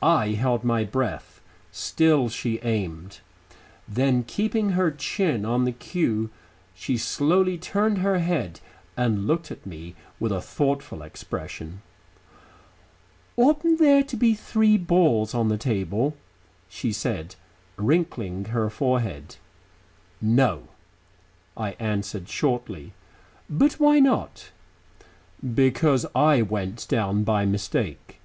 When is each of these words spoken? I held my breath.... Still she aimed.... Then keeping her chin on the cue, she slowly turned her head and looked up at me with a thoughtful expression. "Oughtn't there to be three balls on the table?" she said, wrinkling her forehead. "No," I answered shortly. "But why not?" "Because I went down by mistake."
I 0.00 0.28
held 0.28 0.62
my 0.62 0.84
breath.... 0.84 1.40
Still 1.72 2.28
she 2.28 2.60
aimed.... 2.62 3.18
Then 3.88 4.22
keeping 4.22 4.70
her 4.78 4.92
chin 4.92 5.44
on 5.44 5.64
the 5.64 5.72
cue, 5.72 6.30
she 6.72 6.96
slowly 6.96 7.58
turned 7.58 7.98
her 7.98 8.20
head 8.20 8.60
and 8.96 9.26
looked 9.26 9.50
up 9.50 9.58
at 9.58 9.66
me 9.66 9.96
with 10.20 10.30
a 10.30 10.40
thoughtful 10.40 11.02
expression. 11.02 11.82
"Oughtn't 13.36 13.80
there 13.80 14.04
to 14.04 14.16
be 14.16 14.34
three 14.34 14.76
balls 14.78 15.34
on 15.34 15.48
the 15.48 15.58
table?" 15.58 16.16
she 16.68 16.92
said, 16.92 17.34
wrinkling 17.76 18.44
her 18.50 18.70
forehead. 18.70 19.34
"No," 20.20 20.68
I 21.56 21.70
answered 21.80 22.28
shortly. 22.28 22.92
"But 23.50 23.80
why 23.80 23.98
not?" 23.98 24.52
"Because 25.42 26.06
I 26.14 26.40
went 26.40 26.86
down 26.88 27.24
by 27.24 27.44
mistake." 27.44 28.20